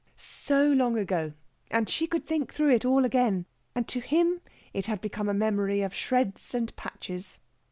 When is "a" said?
5.29-5.31